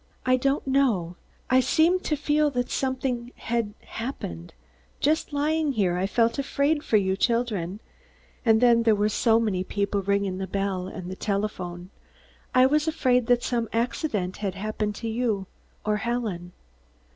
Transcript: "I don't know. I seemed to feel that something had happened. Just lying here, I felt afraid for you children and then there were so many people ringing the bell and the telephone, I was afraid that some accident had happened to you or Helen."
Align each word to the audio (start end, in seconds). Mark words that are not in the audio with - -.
"I 0.25 0.35
don't 0.35 0.65
know. 0.65 1.15
I 1.47 1.59
seemed 1.59 2.03
to 2.05 2.15
feel 2.17 2.49
that 2.57 2.71
something 2.71 3.31
had 3.35 3.75
happened. 3.81 4.51
Just 4.99 5.31
lying 5.31 5.73
here, 5.73 5.95
I 5.95 6.07
felt 6.07 6.39
afraid 6.39 6.83
for 6.83 6.97
you 6.97 7.15
children 7.15 7.79
and 8.43 8.61
then 8.61 8.81
there 8.81 8.95
were 8.95 9.09
so 9.09 9.39
many 9.39 9.63
people 9.63 10.01
ringing 10.01 10.39
the 10.39 10.47
bell 10.47 10.87
and 10.87 11.11
the 11.11 11.15
telephone, 11.15 11.91
I 12.55 12.65
was 12.65 12.87
afraid 12.87 13.27
that 13.27 13.43
some 13.43 13.69
accident 13.71 14.37
had 14.37 14.55
happened 14.55 14.95
to 14.95 15.07
you 15.07 15.45
or 15.85 15.97
Helen." 15.97 16.53